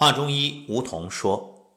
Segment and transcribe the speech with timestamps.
[0.00, 1.76] 华中医吴桐说：“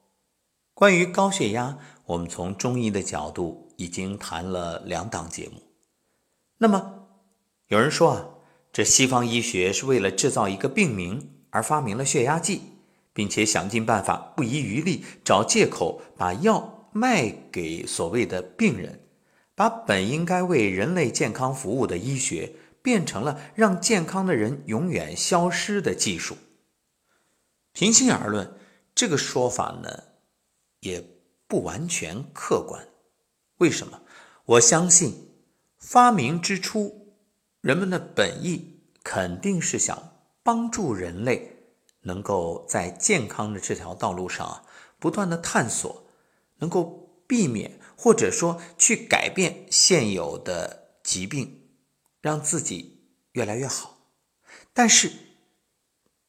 [0.74, 5.62] 关于高血压，我们从中医的角度已经谈了两档节目。
[6.58, 7.10] 那么，
[7.68, 8.26] 有人说啊，
[8.72, 12.62] 这西方医学是为了制造一个病名而发明了血压计，
[13.12, 19.02] 并且想尽办法、不遗余力找借口把药卖给所谓的病人，
[19.54, 26.38] 把本应该为人类健康服务的医学变成了让健康的人永远消失的技术。”
[27.74, 28.56] 平心而论，
[28.94, 30.04] 这个说法呢，
[30.82, 31.04] 也
[31.48, 32.88] 不完全客观。
[33.58, 34.02] 为什么？
[34.46, 35.32] 我相信
[35.80, 37.16] 发明之初，
[37.62, 44.64] 人们的本意肯定是想帮助人类能够在健康的这条道路上啊，
[45.00, 46.06] 不断的探索，
[46.58, 51.70] 能够避免或者说去改变现有的疾病，
[52.22, 53.98] 让自己越来越好。
[54.74, 55.12] 但是。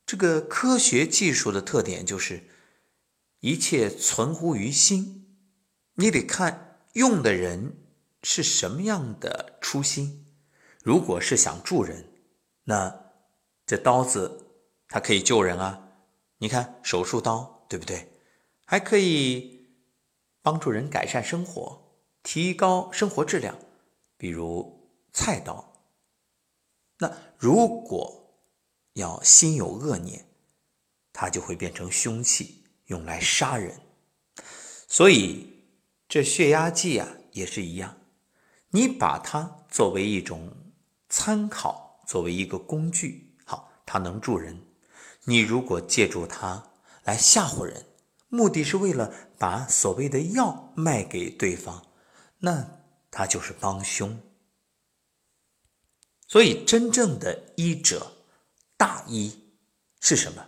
[0.06, 2.44] 这个科学技术的特点就是，
[3.40, 5.38] 一切存乎于心，
[5.94, 7.76] 你得看用的人
[8.22, 10.26] 是什么样的初心。
[10.82, 12.06] 如果是想助人，
[12.64, 13.12] 那
[13.64, 14.50] 这刀子
[14.88, 15.88] 它可以救人啊，
[16.38, 18.10] 你看手术刀对不对？
[18.66, 19.66] 还可以
[20.42, 21.82] 帮助人改善生活，
[22.22, 23.58] 提高生活质量，
[24.18, 25.72] 比如菜刀。
[26.98, 28.23] 那如果，
[28.94, 30.24] 要心有恶念，
[31.12, 33.80] 它就会变成凶器，用来杀人。
[34.88, 35.64] 所以
[36.08, 37.96] 这血压计啊也是一样，
[38.70, 40.56] 你把它作为一种
[41.08, 44.60] 参考，作为一个工具，好，它能助人。
[45.24, 46.70] 你如果借助它
[47.04, 47.86] 来吓唬人，
[48.28, 51.86] 目的是为了把所谓的药卖给对方，
[52.38, 54.20] 那他就是帮凶。
[56.28, 58.13] 所以真正的医者。
[58.76, 59.54] 大医
[60.00, 60.46] 是什么？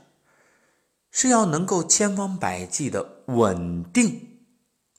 [1.11, 4.41] 是要能够千方百计的稳定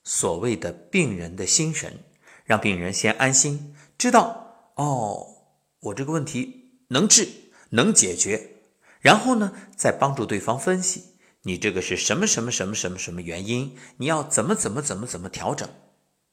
[0.02, 2.02] 所谓的病人的心神，
[2.44, 5.26] 让病人先安心，知道哦，
[5.80, 7.28] 我这个问题能治
[7.70, 8.62] 能解决，
[9.00, 11.04] 然后呢，再帮助对方分析
[11.42, 15.68] 你这个是什么什么什么什么什么原因，你要怎么怎么怎么怎么调整。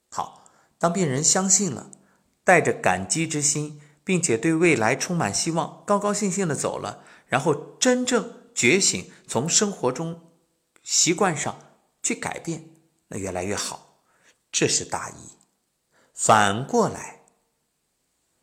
[0.10, 0.50] 好，
[0.80, 1.92] 当病人相信了，
[2.44, 3.80] 带着感激之心。
[4.06, 10.22] 并且对未来充满希望，高高兴兴的走了，然后真正觉醒，从生活中
[10.84, 11.60] 习惯上
[12.02, 12.70] 去改变，
[13.10, 14.04] 那越来越好，
[14.52, 15.32] 这是大义。
[16.14, 17.24] 反过来，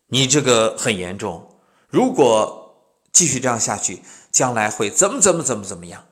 [0.08, 6.06] 你这个很严重，如果继续这样下去，将来会怎么怎么怎么怎么样？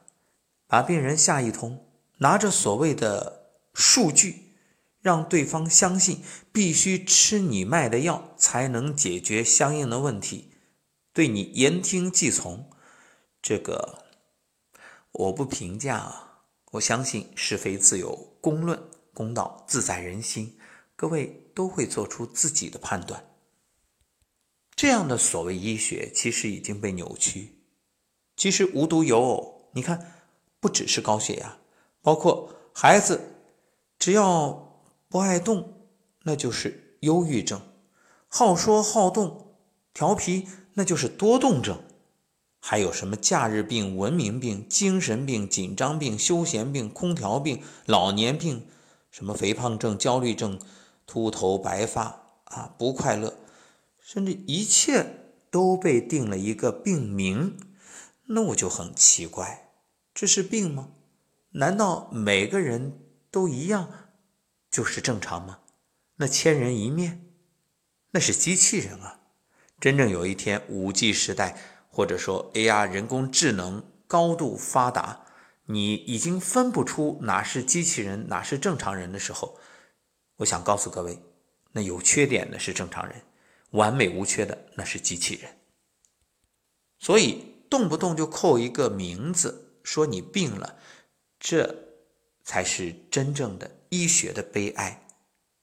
[0.66, 1.86] 把病人吓一通，
[2.18, 4.49] 拿着所谓的数据。
[5.02, 6.22] 让对方相信
[6.52, 10.52] 必须吃你卖的药才能解决相应的问题，
[11.14, 12.68] 对你言听计从，
[13.40, 14.04] 这个
[15.12, 16.26] 我不评价啊。
[16.72, 18.80] 我相信是非自有公论，
[19.14, 20.58] 公道自在人心，
[20.94, 23.24] 各位都会做出自己的判断。
[24.76, 27.56] 这样的所谓医学其实已经被扭曲，
[28.36, 30.22] 其实无独有偶，你看，
[30.60, 31.58] 不只是高血压，
[32.02, 33.20] 包括孩子，
[33.98, 34.69] 只要。
[35.10, 35.88] 不爱动，
[36.22, 37.58] 那就是忧郁症；
[38.28, 39.56] 好说好动、
[39.92, 41.82] 调皮，那就是多动症。
[42.60, 48.68] 还有什么假日病、文明病、精神病、紧张病、休闲病、空调病、老年病，
[49.10, 50.60] 什么肥胖症、焦虑症、
[51.06, 53.34] 秃头白发啊，不快乐，
[53.98, 57.58] 甚至一切都被定了一个病名。
[58.26, 59.72] 那我就很奇怪，
[60.14, 60.90] 这是病吗？
[61.54, 63.00] 难道每个人
[63.32, 63.90] 都一样？
[64.70, 65.60] 就是正常吗？
[66.16, 67.26] 那千人一面，
[68.10, 69.20] 那是机器人啊！
[69.80, 71.58] 真正有一天五 G 时代，
[71.88, 75.24] 或者说 AR 人工智能高度发达，
[75.64, 79.58] 你已经分不出哪是机器人，哪是正常人的时候，
[80.36, 81.18] 我想告诉各位，
[81.72, 83.22] 那有缺点的是正常人，
[83.70, 85.58] 完美无缺的那是机器人。
[86.98, 90.76] 所以动不动就扣一个名字，说你病了，
[91.38, 91.74] 这
[92.44, 93.79] 才是真正的。
[93.90, 95.02] 医学的悲哀。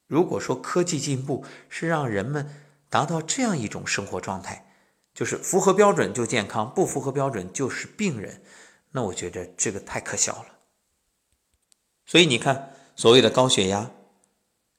[0.05, 2.49] 如果说科技进步是让人们
[2.89, 4.71] 达到这样一种生活状态，
[5.13, 8.41] 就是符合标准就健康，不符合标准就是病人，
[8.91, 10.59] 那我觉得这个太可笑了。
[12.05, 13.91] 所以你看，所谓的高血压，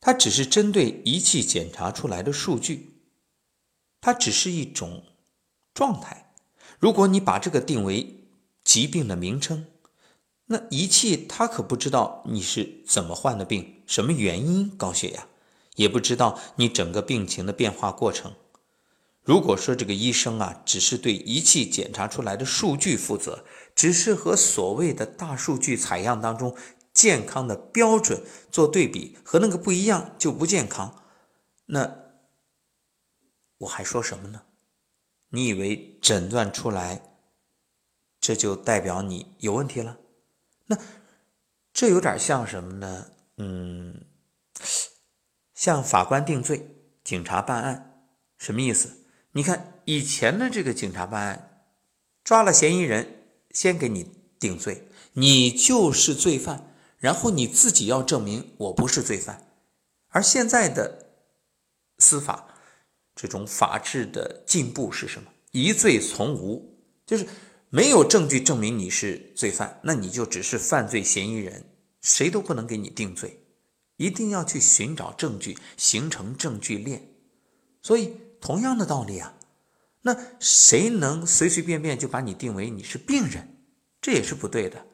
[0.00, 3.02] 它只是针对仪器检查出来的数据，
[4.00, 5.04] 它只是一种
[5.74, 6.32] 状态。
[6.78, 8.28] 如果你把这个定为
[8.64, 9.66] 疾病的名称，
[10.50, 15.26] 那仪器它可不知道你是怎么患的病，什么原因高血压，
[15.76, 18.32] 也不知道你整个病情的变化过程。
[19.22, 26.56] 如果说这个医生啊，只是对仪器检查出来的数据负责，只是和所谓的大数据采样当中
[26.94, 31.02] 健康的标准做对比，和那个不一样就不健康，
[31.66, 31.94] 那
[33.58, 34.42] 我还说什么呢？
[35.28, 37.02] 你以为诊断出来，
[38.18, 39.98] 这就代表你有问题了？
[40.68, 40.78] 那
[41.72, 43.10] 这有点像什么呢？
[43.36, 44.06] 嗯，
[45.54, 48.04] 像法官定罪，警察办案，
[48.38, 49.04] 什么意思？
[49.32, 51.64] 你看以前的这个警察办案，
[52.24, 53.16] 抓了嫌疑人。
[53.50, 54.04] 先给你
[54.38, 59.50] 定罪，你就是罪犯，然后你自己要证明我不是罪犯。
[60.08, 61.06] 而现在的
[61.96, 62.54] 司法
[63.16, 65.32] 这种法治的进步是什么？
[65.52, 67.26] 疑罪从无，就是
[67.70, 71.64] 没有证据证明你是罪犯，那你就只是犯罪嫌疑人，
[72.00, 73.44] 谁都不能给你定罪，
[73.96, 77.10] 一定要去寻找证据，形成证据链。
[77.82, 79.34] 所以同样的道理啊。
[80.02, 83.56] 那谁能随随便便就把你定为你是病人？
[84.00, 84.86] 这也是不对的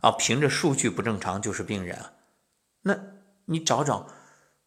[0.00, 0.10] 啊！
[0.10, 2.12] 凭着数据不正常就是病人啊？
[2.82, 2.98] 那
[3.46, 4.06] 你找找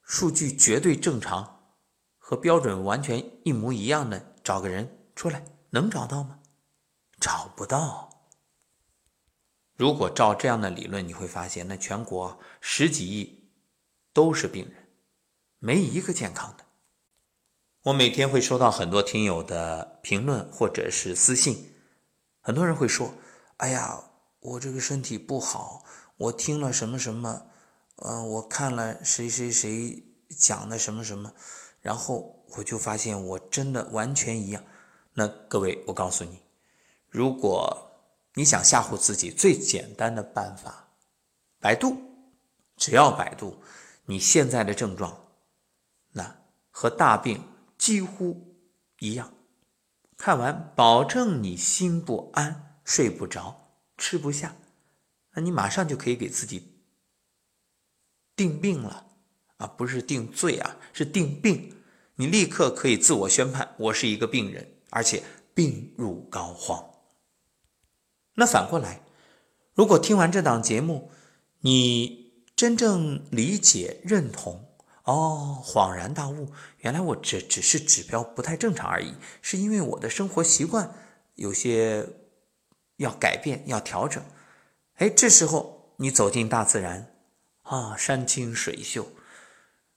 [0.01, 1.75] 数据绝对正常
[2.17, 6.39] 和标准完全一模一样的，找个人出来，能找到吗？
[7.21, 8.09] 找不到。
[9.77, 13.51] 如果照这样的理论，你会发现，那全国十几亿
[14.11, 14.89] 都是病人，
[15.59, 16.65] 没一个健康的。
[17.83, 21.73] 我每天会收到很多听友的评论或者是私信，
[22.41, 23.13] 很多人会说
[23.57, 24.03] ：“哎呀，
[24.39, 25.83] 我这个身体不好，
[26.17, 27.47] 我听了什么什么，
[27.97, 30.03] 嗯，我看了谁谁谁
[30.37, 31.33] 讲的什么什么，
[31.81, 34.63] 然后我就发现我真的完全一样。”
[35.13, 36.39] 那各位，我告诉你，
[37.11, 37.91] 如果
[38.33, 40.87] 你想吓唬自己，最简单的办法，
[41.59, 41.95] 百度，
[42.77, 43.61] 只要百度
[44.05, 45.27] 你现在的症状，
[46.13, 47.43] 那和大病。
[47.77, 48.55] 几乎
[48.99, 49.33] 一样，
[50.15, 54.55] 看完保证你心不安、睡不着、吃不下，
[55.33, 56.77] 那你马上就可以给自己
[58.35, 59.07] 定病了
[59.57, 59.65] 啊！
[59.65, 61.75] 不是定罪啊，是定病。
[62.17, 65.23] 你立刻可以自我宣判，我是一个病人，而且
[65.55, 66.90] 病入膏肓。
[68.35, 69.01] 那反过来，
[69.73, 71.11] 如果听完这档节目，
[71.61, 74.67] 你真正理解、认同。
[75.03, 80.93] 哦，恍然大悟，原来我这只是指标不太正常而已，是因为我的生活习惯
[81.33, 82.07] 有些
[82.97, 84.23] 要改变、要调整。
[84.97, 87.15] 哎，这时候你走进大自然，
[87.63, 89.07] 啊，山清水秀，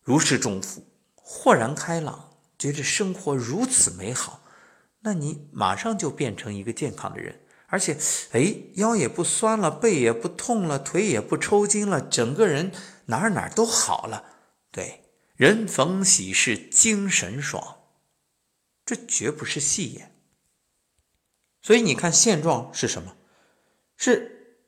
[0.00, 0.82] 如释重负，
[1.14, 4.40] 豁然开朗，觉得生活如此美好，
[5.00, 7.96] 那你马上就变成一个健康的人，而且，
[8.32, 12.70] 哎，腰也不酸了，背也不痛了，腿也不抽筋了，整个人
[13.06, 14.24] 哪儿哪儿都好了。
[14.70, 15.02] 对，
[15.34, 17.78] 人逢喜事精神爽，
[18.84, 20.14] 这绝不是戏言。
[21.62, 23.16] 所以你看，现状是什么？
[23.96, 24.58] 是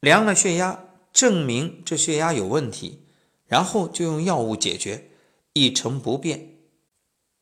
[0.00, 3.06] 量了血压，证明这血压有问题，
[3.46, 5.10] 然后就用药物解决，
[5.52, 6.56] 一成不变。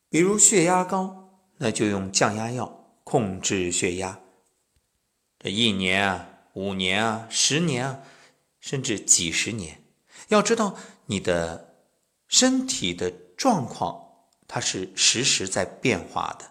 [0.08, 4.20] 比如血压高，那就用降压药控制血压。
[5.38, 8.00] 这一年啊，五年啊，十年啊，
[8.60, 9.82] 甚至几十年，
[10.28, 10.76] 要知道
[11.06, 11.66] 你的。
[12.30, 16.50] 身体的状况它是时时在变化的，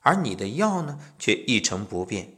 [0.00, 2.34] 而你的药呢却一成不变。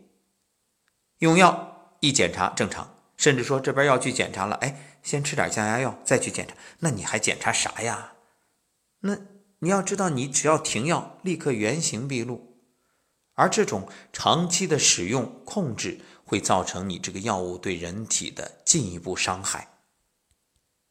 [1.21, 8.13] 用药一检查正常，甚至说这边要去检查了，哎，先吃点降压药再去检查，那你还检查啥呀？
[9.01, 9.17] 那
[9.61, 12.56] 你要知道，你只要停药，立刻原形毕露。
[13.37, 19.79] 而这种长期的使用控制，会造成你这个药物对人体的进一步伤害。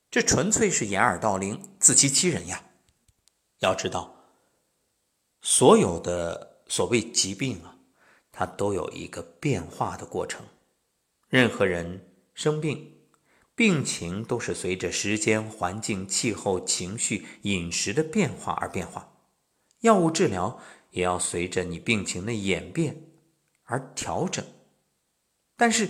[0.10, 2.64] 这纯粹是掩耳盗铃、自欺欺人呀！
[3.60, 4.16] 要知道，
[5.42, 7.76] 所有的所谓疾病啊，
[8.32, 10.46] 它都有一个变化的过程。
[11.28, 12.96] 任何人生病，
[13.56, 19.12] 病情都是随着时间、环境、气候、情绪、饮食的变化而变化。
[19.82, 20.60] 药物治疗
[20.96, 23.04] 也要随着你病情的演变
[23.66, 24.44] 而调整。
[25.58, 25.90] 但是，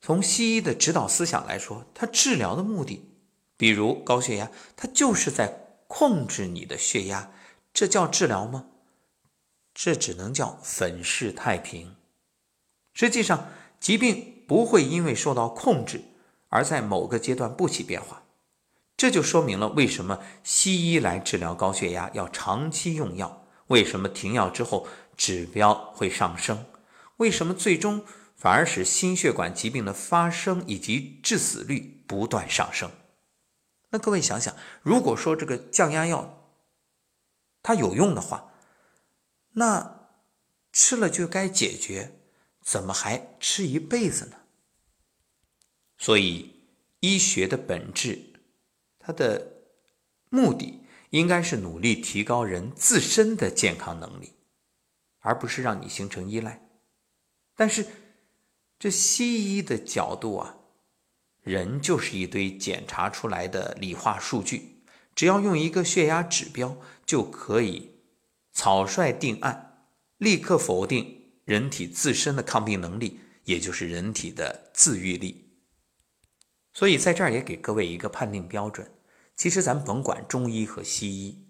[0.00, 3.08] 从西医的指导思想来说，它治疗的目的。
[3.56, 7.32] 比如高血压，它就是在控制你的血压，
[7.72, 8.66] 这叫治疗吗？
[9.72, 11.96] 这只能叫粉饰太平。
[12.92, 16.02] 实际上，疾病不会因为受到控制
[16.48, 18.24] 而在某个阶段不起变化。
[18.96, 26.66] 这就说明了为什么西医来治疗高血压要长期用药，为什么停药之后指标会上升，
[27.16, 28.04] 为什么最终
[28.34, 32.90] 反而使心血管疾病的发生以及致死率不断上升。
[33.90, 36.50] 那各位想想，如果说这个降压药
[37.62, 38.52] 它有用的话，
[39.52, 40.10] 那
[40.72, 42.20] 吃了就该解决，
[42.60, 44.36] 怎么还吃一辈子呢？
[45.96, 46.54] 所以，
[47.00, 48.34] 医学的本质，
[48.98, 49.62] 它的
[50.28, 54.32] 目的应该是努力提高人自身的健康能力，
[55.20, 56.68] 而不是让你形成依赖。
[57.54, 57.86] 但是，
[58.78, 60.56] 这西医的角度啊，
[61.42, 64.82] 人就是一堆检查出来的理化数据，
[65.14, 68.00] 只要用一个血压指标就可以
[68.52, 75.44] 草率定案，立刻否定人体自身的抗病能力，也就是人体的自愈力。
[76.74, 78.90] 所以在这儿也给各位一个判定标准。
[79.36, 81.46] 其实咱甭管中医和西医，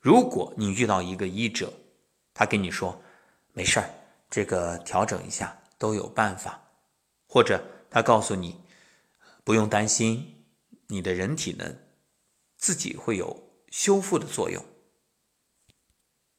[0.00, 1.72] 如果你遇到一个医者，
[2.34, 3.00] 他跟你说
[3.54, 3.90] 没事儿，
[4.28, 6.62] 这个调整一下都有办法，
[7.26, 8.60] 或者他告诉你
[9.42, 10.44] 不用担心，
[10.88, 11.74] 你的人体呢
[12.58, 14.62] 自己会有修复的作用。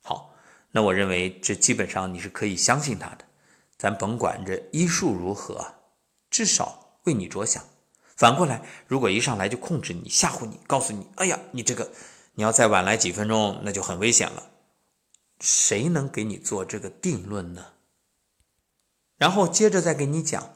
[0.03, 0.35] 好，
[0.69, 3.25] 那我认为这基本上你是可以相信他的。
[3.77, 5.73] 咱甭管这医术如何，
[6.29, 7.61] 至少为你着想。
[8.15, 11.91] 反过来，如果一上来就控制你、吓唬你、告诉你：“哎呀，你这个
[12.35, 14.51] 你要再晚来几分钟，那就很危险了。”
[15.41, 17.73] 谁能给你做这个定论呢？
[19.17, 20.53] 然后接着再给你讲：“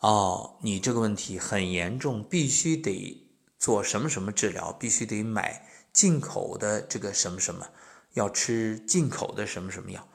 [0.00, 7.68] 哦，你这个问题很严重，必须得做什么什么治疗，必须得买进口的这个什么什么，
[8.14, 10.08] 要吃进口的什么什么药。”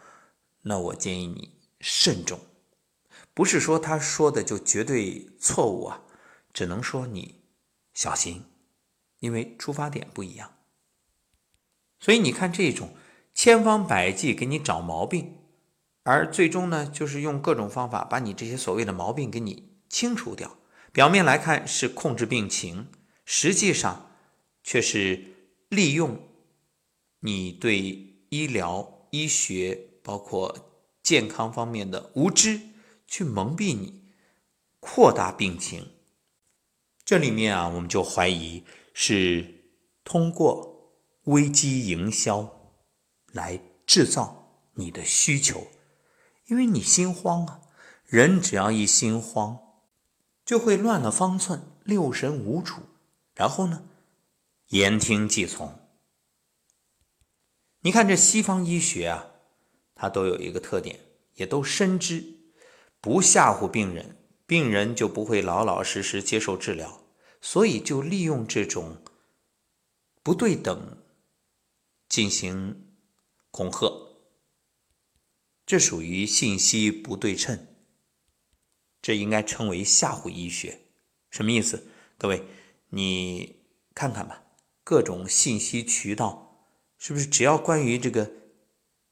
[0.63, 2.39] 那我建议你慎重，
[3.33, 6.01] 不是说他说的就绝对错误啊。
[6.53, 7.41] 只能说你
[7.93, 8.45] 小心，
[9.19, 10.57] 因为出发点不一样。
[11.99, 12.95] 所以你看，这种
[13.33, 15.37] 千方百计给你找毛病，
[16.03, 20.57] 而最终呢，就是用各种方法把你这些所谓的毛病给你清除掉。
[20.91, 22.87] 表面来看是控制病情，
[23.23, 24.11] 实际上
[24.63, 25.23] 却是
[25.69, 26.27] 利用
[27.19, 32.59] 你对医疗、医学包括健康方面的无知，
[33.07, 34.03] 去蒙蔽你，
[34.79, 35.90] 扩大病情。
[37.11, 38.63] 这里面啊，我们就怀疑
[38.93, 39.65] 是
[40.05, 42.71] 通过危机营销
[43.33, 45.67] 来制造你的需求，
[46.47, 47.59] 因为你心慌啊，
[48.05, 49.59] 人只要一心慌，
[50.45, 52.75] 就会乱了方寸，六神无主，
[53.35, 53.83] 然后呢，
[54.67, 55.81] 言听计从。
[57.81, 59.31] 你看这西方医学啊，
[59.95, 60.97] 它都有一个特点，
[61.33, 62.23] 也都深知
[63.01, 64.15] 不吓唬病人，
[64.51, 67.01] 病人就不会老老实实接受治疗。
[67.39, 69.01] 所以就利用这种
[70.21, 70.97] 不对等
[72.09, 72.85] 进行
[73.49, 73.89] 恐吓，
[75.65, 77.65] 这属于信息不对称，
[79.01, 80.81] 这应该称为吓唬医学。
[81.29, 81.87] 什么意思？
[82.17, 82.43] 各位，
[82.89, 83.63] 你
[83.95, 84.43] 看看吧，
[84.83, 86.67] 各种信息渠道
[86.97, 88.29] 是不是只要关于这个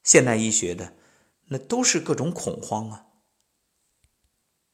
[0.04, 0.94] 现代医学的，
[1.46, 3.06] 那都是各种恐慌啊？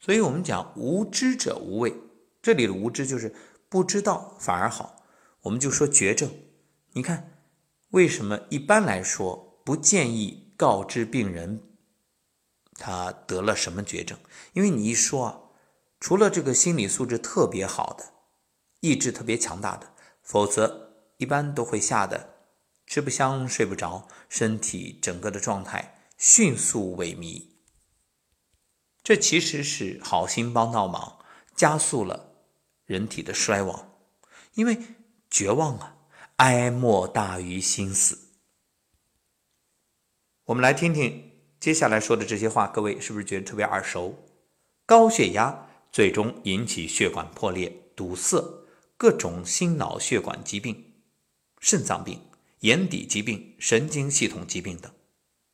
[0.06, 1.92] 所以我们讲无知者无畏。
[2.40, 3.34] 这里的无知就是
[3.68, 5.02] 不知道反而好，
[5.40, 6.30] 我们就说绝症。
[6.92, 7.42] 你看，
[7.90, 11.60] 为什么一般来说不建议告知病人
[12.74, 14.16] 他得了什么绝症？
[14.52, 15.40] 因为你一说啊，
[15.98, 18.04] 除了这个心理素质特别好的、
[18.78, 22.34] 意志特别强大的，否则一般都会吓得
[22.86, 27.55] 吃不香、睡不着，身体整个的状态迅速萎靡。
[29.06, 31.20] 这其实是好心帮倒忙，
[31.54, 32.32] 加速了。
[32.86, 33.96] 人体的衰亡，
[34.54, 34.76] 因为
[35.30, 35.96] 绝望啊，
[36.38, 38.18] 哀莫大于心死。
[40.46, 44.26] 我们来听听接下来说的这些话，各位是不是觉得特别耳熟？
[44.84, 50.94] 高血压最终引起血管破裂、堵塞，各种心脑血管疾病、
[51.60, 52.20] 肾脏病、
[52.62, 54.92] 眼底疾病、神经系统疾病等。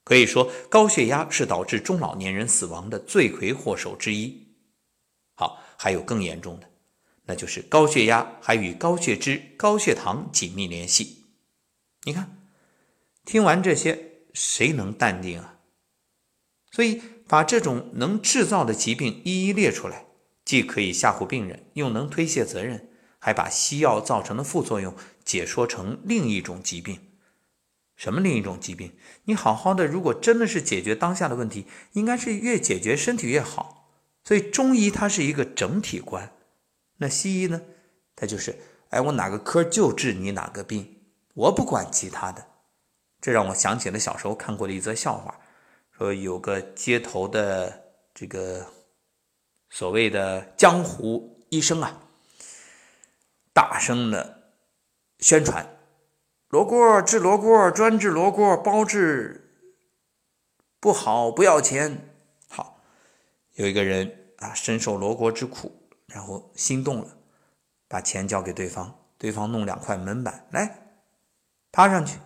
[0.04, 4.48] 可以说，高血压是导致中老年人死亡的罪魁祸首之一。
[5.34, 6.68] 好，还有更严重的。
[7.24, 11.24] 那就是高血压还与高血脂、高血糖紧密联系。
[12.02, 12.36] 你看，
[13.24, 15.60] 听完这些，谁能淡定啊？
[16.72, 20.06] 所以把这种能制造的疾病一一列出来，
[20.44, 22.90] 既可以吓唬病人，又能推卸责任，
[23.20, 24.92] 还把西药造成的副作用
[25.24, 26.98] 解说成另一种疾病。
[28.02, 28.96] 什么另一种疾病？
[29.26, 33.92] 你好好的，如果真的是解决当下的问题，应该是越解决身体越好。
[34.24, 36.32] 所以中医它是一个整体观。
[36.96, 37.62] 那西医呢？
[38.16, 40.96] 它就是，哎，我哪个科就治你哪个病，
[41.34, 42.44] 我不管其他的。
[43.20, 45.38] 这让我想起了小时候看过的一则笑话，
[45.96, 48.66] 说有个街头的这个
[49.70, 52.02] 所谓的江湖医生啊，
[53.52, 54.50] 大声的
[55.20, 55.64] 宣传，
[56.52, 59.54] 罗锅治罗锅，专治罗锅，包治
[60.78, 62.10] 不好不要钱。
[62.46, 62.78] 好，
[63.54, 67.06] 有一个人啊，深受罗锅之苦，然后心动了，
[67.88, 70.92] 把钱交给对方，对方弄两块门板来，
[71.72, 72.18] 趴上去，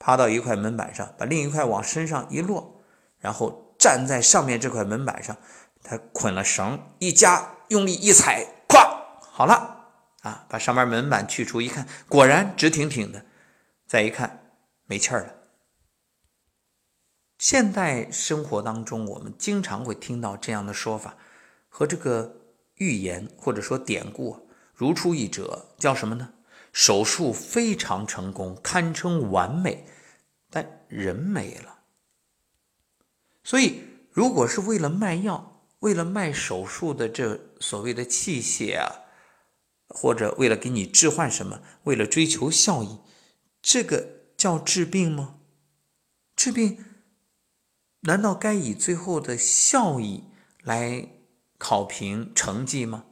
[0.00, 2.82] 趴到一块门板上，把另一块往身上一落，
[3.20, 5.36] 然后站在上面这块门板上，
[5.84, 13.24] 他捆了绳一夹，用力一踩，咵，好了啊，把上面门板去除，一看，果然直挺挺的，
[13.90, 14.52] 再一看，
[14.86, 15.34] 没气儿了。
[17.38, 21.16] 现代生活当中，我们经常会听到这样的说法，
[21.68, 22.36] 和这个
[22.76, 26.34] 寓言或者说典故如出一辙，叫什么呢？
[26.72, 29.84] 手术非常成功，堪称完美，
[30.48, 31.80] 但人没了。
[33.42, 33.82] 所以，
[34.12, 38.86] 如果是为了卖药，为了卖手术的这所谓的器械啊，
[39.88, 43.00] 或者为了给你置换什么，为了追求效益，
[43.62, 45.36] 这个叫治病吗？
[46.34, 46.84] 治病？
[48.00, 50.24] 难道该以最后的效益
[50.62, 51.10] 来
[51.58, 53.04] 考评成绩吗？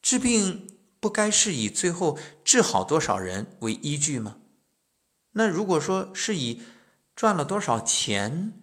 [0.00, 4.38] 治病不该是以最后治好多少人为依据吗？
[5.32, 6.62] 那如果说是以
[7.14, 8.54] 赚了多少钱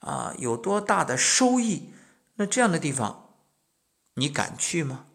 [0.00, 1.90] 啊，有多大的收益，
[2.34, 3.34] 那这样的地方
[4.14, 5.06] 你敢去吗？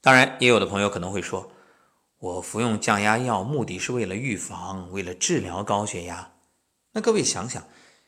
[0.00, 1.52] 当然，也有的朋友可能会说，
[2.22, 6.34] 我服用降压药目的是为了预防，为了治疗高血压。
[6.92, 7.64] 那各位想想。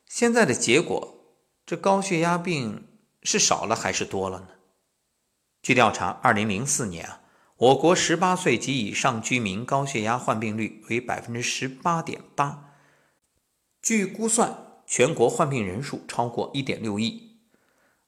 [0.06, 1.16] 现在的结果，
[1.66, 2.87] 这高血压病
[3.25, 4.49] 是少了还是多了呢？
[5.62, 7.23] 据调查，二零零四年啊，
[7.56, 12.76] 我国十八岁及以上居民高血压患病率为百分之十八点八。
[13.83, 17.40] 据估算，全国患病人数超过一点六亿。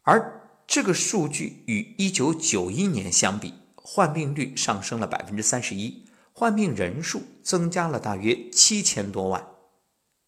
[0.02, 3.54] 而这个数据与一九九一年相比，
[3.88, 9.46] 患病率上升了百分之三十一，患病人数增加了大约七千多万。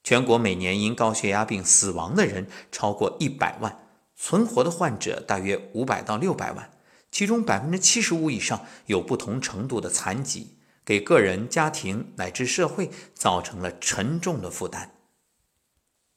[0.05, 3.77] 全国每年因高血压病死亡的人超过一百万，
[4.15, 6.71] 存活的患者大约五百到六百万，
[7.11, 14.93] 其中百分之七十五以上有不同程度的残疾，给个人、家庭乃至社会造成了沉重的负担。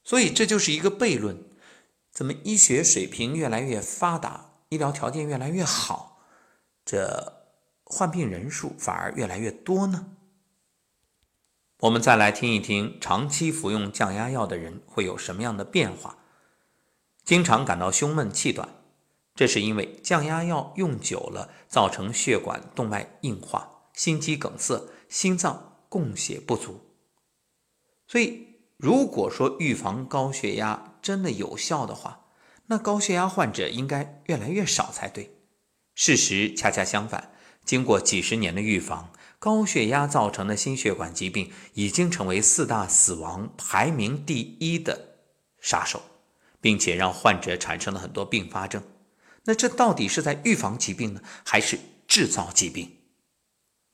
[0.03, 1.43] 所以这就是一个悖论：
[2.11, 6.19] 怎么医学水平越来越发达，医疗条件越来越好，
[6.85, 7.40] 这
[7.91, 10.07] 患病人数反而越来越多呢？
[11.79, 16.17] 我们再来听一听，长期服用降压药的人会有什么样的变化？
[17.25, 18.69] 经常感到胸闷气短，
[19.35, 26.79] 这是因为降压药用久了，造成血管动脉硬化、心肌梗塞、心脏供血不足。
[28.07, 32.27] 所以，如果说预防高血压真的有效的话，
[32.67, 35.35] 那高血压患者应该越来越少才对。
[35.93, 37.33] 事实恰恰相反，
[37.65, 39.11] 经过几十年的预防。
[39.39, 45.15] 高血压造成的心血管疾病已经成为四大死亡排名第一的
[45.59, 45.99] 杀手，
[46.61, 48.83] 并且让患者产生了很多并发症。
[49.45, 52.97] 那这到底是在预防疾病呢，还是制造疾病？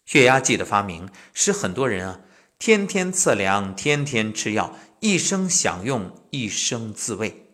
[0.03, 2.19] 血压计的发明使很多人啊
[2.59, 7.53] 天天测量，天天吃药，一生享用，一生自慰。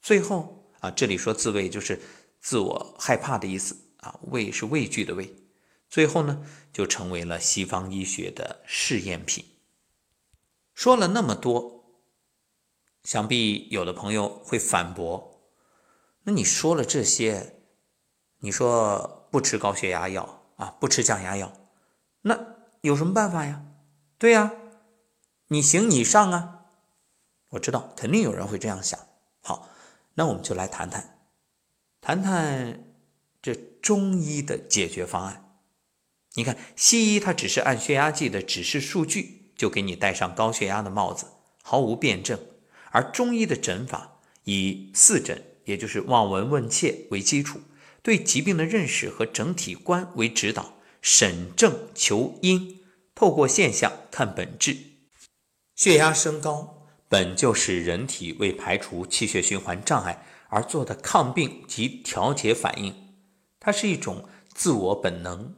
[0.00, 2.00] 最后啊，这里说自慰就是
[2.40, 5.43] 自我害怕的意思啊，畏是畏惧的畏。
[5.94, 9.44] 最后呢，就成为了西方医学的试验品。
[10.74, 11.84] 说了那么多，
[13.04, 15.40] 想必有的朋友会反驳：
[16.24, 17.60] 那你说了这些，
[18.38, 21.52] 你说不吃高血压药啊，不吃降压药，
[22.22, 23.64] 那有什么办法呀？
[24.18, 24.50] 对呀，
[25.46, 26.66] 你行你上啊！
[27.50, 28.98] 我知道，肯定有人会这样想。
[29.42, 29.68] 好，
[30.14, 31.20] 那我们就来谈谈，
[32.00, 32.82] 谈谈
[33.40, 35.43] 这中医的解决方案。
[36.36, 41.26] 你看，西医它只是按血压计的指示数据，就给你戴上高血压的帽子，
[41.62, 42.36] 毫无辩证；
[42.90, 47.60] 而中医的诊法以四诊，也就是望闻问切为基础，
[48.02, 52.80] 对疾病的认识和整体观为指导，审症求因，
[53.14, 54.76] 透过现象看本质。
[55.76, 62.92] 血压升高本就是人体为排除气血循环障碍而做的抗病及调节反应，
[63.60, 65.54] 它是一种自我本能。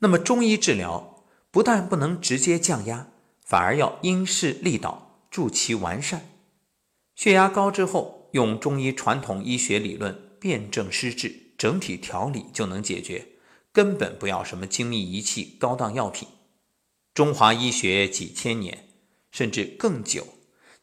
[0.00, 3.08] 那么中医治疗不但不能直接降压，
[3.44, 6.30] 反而要因势利导，助其完善。
[7.16, 13.26] 血压高之后，用中医传统医学理论辨证施治，整体调理就能解决，
[13.72, 16.28] 根本不要什么精密仪器、高档药品。
[17.12, 18.90] 中华医学几千年，
[19.32, 20.24] 甚至更久，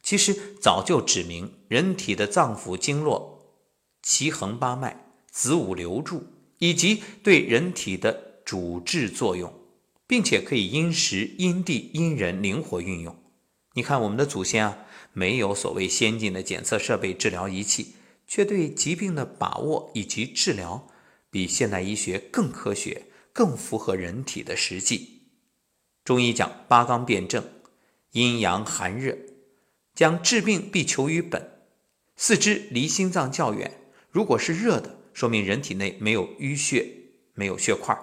[0.02, 3.56] 其实早就指明人体的脏腑经络、
[4.02, 6.24] 奇横八脉、子午流注，
[6.58, 8.25] 以及对人体的。
[8.46, 9.52] 主治作用，
[10.06, 13.14] 并且可以因时因地因人灵活运用。
[13.74, 20.86] 你看，我们的祖先啊，没有所谓先进的检测设备、治疗仪器，却对疾病的把握以及治疗，
[21.28, 25.22] 比现代医学更科学，更符合人体的实际。
[26.04, 27.44] 中医讲八纲辩证，
[28.12, 29.18] 阴阳寒热，
[29.92, 31.64] 将治病必求于本。
[32.16, 33.72] 四肢离心脏较远，
[34.08, 36.86] 如果是热的，说明人体内没有淤血，
[37.34, 37.94] 没有血块；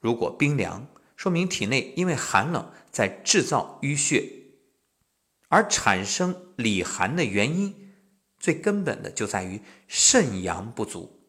[0.00, 4.28] 如果冰凉，说明体内因为寒冷在制造淤血。
[5.48, 7.92] 而产生里寒的原因，
[8.38, 11.20] 最根本的就在于肾阳不足。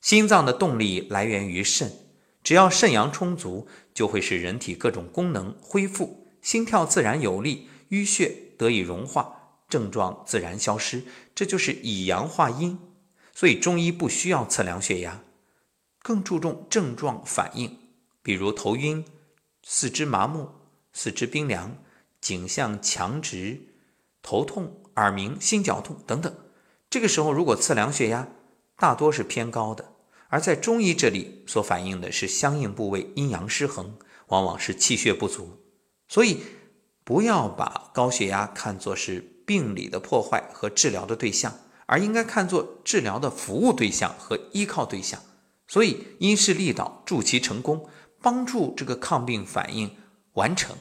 [0.00, 1.90] 心脏的动力来源于肾，
[2.42, 11.04] 只要肾阳充足，就会使人体各种功能恢复，心跳自然有力，淤血得以融化，症状自然消失。
[11.34, 12.78] 这就是以阳化阴。
[13.32, 15.22] 所以中医不需要测量血压，
[16.02, 17.78] 更注重症状反应，
[18.26, 19.04] 比如头晕、
[19.62, 20.50] 四肢麻木、
[20.92, 21.78] 四肢冰凉。
[22.18, 23.60] 颈项强直、
[24.20, 26.34] 头痛、耳鸣、心绞痛等等，
[26.90, 28.26] 这个时候如果测量血压，
[28.76, 29.92] 大多是偏高的。
[30.26, 35.62] 而在中医这里所反映的是相应部位阴阳失衡，往往是气血不足。
[36.08, 36.40] 所以
[37.04, 45.20] 不要把高血压看作是病理的破坏和治疗的对象，而应该看作治疗的服务对象和依靠对象。
[45.68, 47.88] 所以因势利导，助其成功，
[48.20, 49.90] 帮助这个抗病反应
[50.34, 50.76] 完成。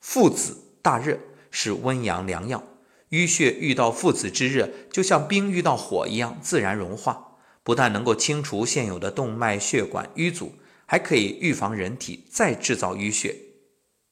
[0.00, 1.18] 附子大热
[1.50, 2.62] 是温阳良药，
[3.10, 10.52] 淤血遇到附子之热，就像冰遇到火一样自然融化，不但能够清除现有的动脉血管淤阻，
[10.86, 13.34] 还可以预防人体再制造淤血，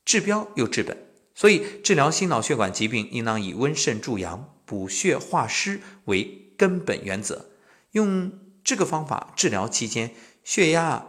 [0.04, 0.96] 治标又治本。
[1.36, 7.50] 所以治疗心脑血管疾病，应当以温肾助阳、补血化湿为根本原则。
[7.90, 10.12] 用这个方法治疗期间，
[10.44, 11.06] 血压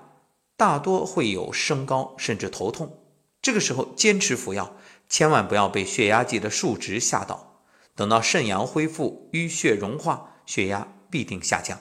[0.58, 3.04] 大多会有升高，甚至头痛。
[3.42, 4.78] 这个时候坚持服药，
[5.10, 7.64] 千万不要被血压计的数值吓到。
[7.96, 11.80] 等到肾阳恢复、淤血融化，血压必定下降。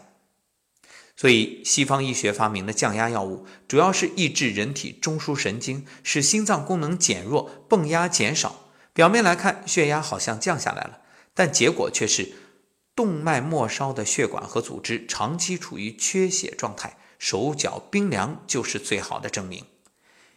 [1.16, 8.70] 所以，西方医学发明的降压药物，主要是抑制人体中枢神经，使心脏功能减弱、泵压减少。
[8.92, 11.00] 表面来看，血压好像降下来了，
[11.32, 12.32] 但结果却是
[12.96, 19.64] 动脉末梢的血管和组织长期处于缺血状态，手脚冰凉就是最好的证明。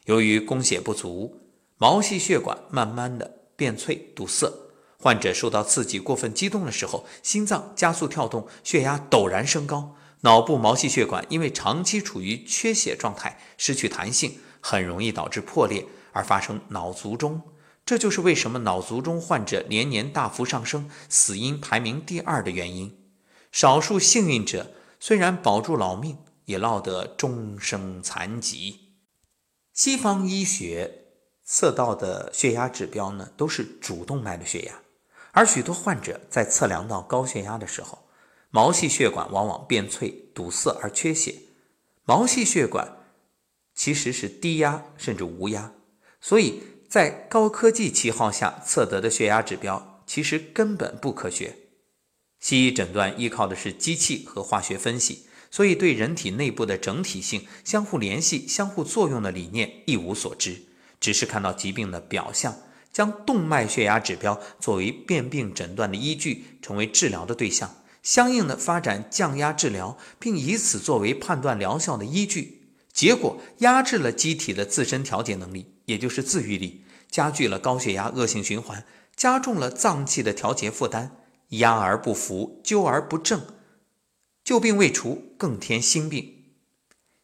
[0.06, 1.42] 由于供血不足，
[1.78, 4.52] 毛细血管慢慢的变脆堵塞，
[4.98, 9.96] 患者受到刺激过分激动的时候，心脏加速跳动，血压陡然升高。
[10.22, 17.42] 脑部毛细血管因为长期处于缺血状态，失去弹性，很容易导致破裂而发生脑卒中。
[17.86, 22.98] 这就是为什么脑卒中患者年年大幅上升，死因排名第二的原因。
[23.52, 28.96] 少数幸运者虽然保住老命，也落得终生残疾。
[29.74, 31.06] 西方医学
[31.44, 34.82] 测到的血压指标呢，都是主动脉的血压，
[35.32, 38.08] 而许多患者在测量到高血压的时候，
[38.50, 41.36] 毛细血管往往变脆、堵塞而缺血。
[42.06, 43.06] 毛细血管
[43.76, 45.74] 其实是低压甚至无压，
[46.22, 51.58] 所以在高科技旗号下测得的血压指标，其实根本不科学。
[52.40, 55.27] 西医诊断依靠的是机器和化学分析。
[55.58, 60.62] 所以，对人体内部的整体性、相互联系、相互作用的理念一无所知，
[61.00, 62.56] 只是看到疾病的表象，
[62.94, 72.62] 将动脉血压指标作为辨病诊断的依据，成为治疗的对象，相应的发展降压治疗，并以此作为判断疗效的依据，
[72.94, 81.18] 结果压制了机体的自身调节能力，也就是自愈力，加剧了高血压恶性循环，加重了脏器的调节负担，
[81.50, 83.42] 压而不服，纠而不正。
[84.48, 86.46] 旧病未除，更添新病。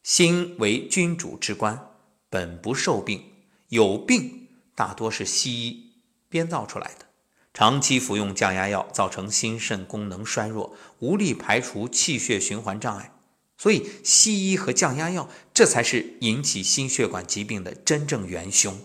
[0.03, 1.95] 心为君主之官，
[2.29, 3.23] 本不受病。
[3.69, 5.93] 有病大多是西医
[6.27, 7.05] 编造出来的。
[7.53, 13.13] 长期服用降压药，造成心肾功能衰弱，无力排除气血循环障碍。
[13.57, 18.77] 所以，西医和降压药，这才是引起心血管疾病的真正元凶。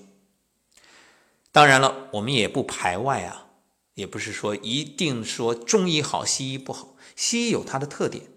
[1.51, 3.49] 当然了，我们也不排外啊，
[3.95, 6.95] 也不是说一定说中医好，西医不好。
[7.19, 8.31] 西医有它的特点。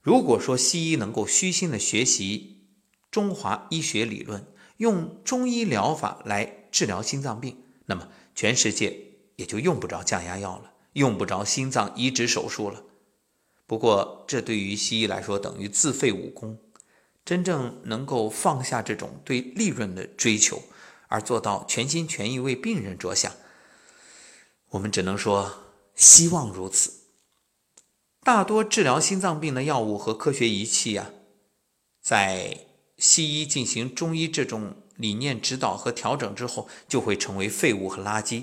[0.00, 2.68] 如果说西医能够虚心的学习
[3.10, 4.46] 中华医学理论，
[4.76, 8.96] 用中医疗法来治疗心脏病，那么全世界
[9.34, 12.84] 也就用不着降压药了，用不着心脏移植手术了。
[13.66, 16.60] 不过，这对于西医来说等于自废武功。
[17.24, 20.62] 真正能够放下这种对利润的追求，
[21.08, 23.32] 而做到全心全意为病人着想，
[24.68, 25.64] 我们只能说
[25.96, 27.07] 希望如此。
[28.28, 31.10] 大多治疗心脏病的药物和科学仪器啊，
[32.02, 32.58] 在
[32.98, 38.42] 西医进行中医这种理念指导和调整之后，就会成为废物和垃圾。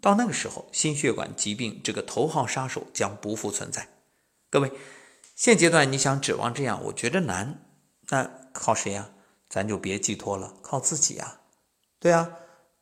[0.00, 3.88] 到那个时候，心血管疾病这个头号杀手将不复存在。
[4.50, 4.72] 各位，
[5.36, 7.62] 现阶段你想指望这样，我觉得难。
[8.08, 9.10] 那靠谁呀？
[9.48, 11.38] 咱就别寄托了，靠自己呀。
[12.00, 12.32] 对啊，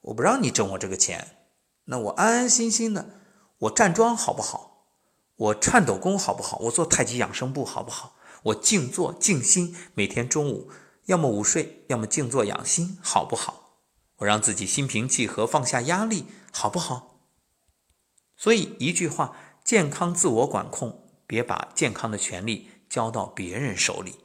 [0.01, 1.37] 我不让你挣我这个钱，
[1.85, 3.11] 那我安安心心的，
[3.59, 4.71] 我站桩好不好？
[5.37, 6.59] 我颤抖功好不好？
[6.59, 8.17] 我做太极养生步好不好？
[8.45, 10.71] 我静坐静心，每天中午
[11.07, 13.79] 要么午睡，要么静坐养心，好不好？
[14.19, 17.21] 我让自己心平气和，放下压力，好不好？
[18.37, 24.17] 所以一句话，健康自我管控，别把健康的权利交到别人手里。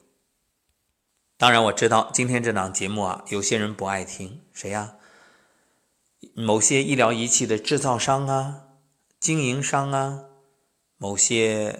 [1.38, 4.96] 当然，我知道今天这档节目啊，有些人不爱听，谁呀？
[6.36, 8.64] 某些医疗仪器的制造商啊、
[9.20, 10.26] 经营商啊，
[11.00, 11.80] 某些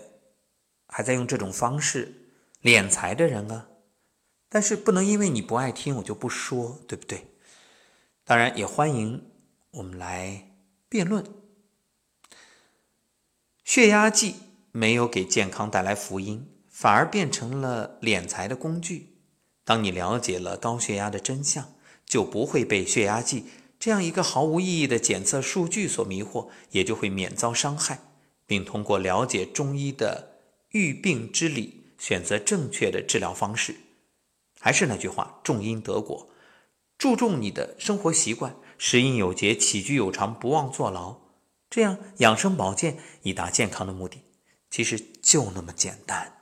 [0.88, 2.32] 还在用这种方式
[2.64, 3.68] 敛财的人啊。
[4.50, 7.28] 但是不能因为你不爱听，我就不说，对不对？
[8.24, 9.30] 当然，也欢迎
[9.70, 10.56] 我们来
[10.90, 11.24] 辩论。
[13.64, 14.38] 血压计
[14.72, 19.18] 没有给健康带来福音，反而变成了敛财的工具。
[19.64, 23.46] 当你了解了高血压的真相，就不会被血压计
[23.80, 28.00] 这样一个毫无意义的检测数据所迷惑，也就会免遭伤害，
[28.50, 30.40] 并通过了解中医的
[30.72, 33.76] 预病之理，选择正确的治疗方式。
[34.60, 36.32] 还是那句话，种因得果，
[36.98, 41.18] 注重你的生活习惯，食饮有节，起居有常，不忘坐牢，
[41.70, 44.24] 这样养生保健以达健康的目的，
[44.72, 46.42] 其实就那么简单。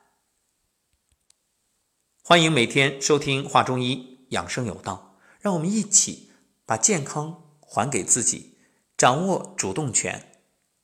[2.23, 6.31] 欢迎每天收听《话中医》，养生有道，让我们一起
[6.65, 8.57] 把健康还给自己，
[8.95, 10.31] 掌握主动权，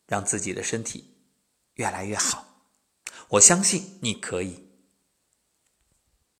[0.06, 1.13] 让自己的身体
[1.76, 2.46] 越来越好。
[3.30, 4.63] 我相信你可以。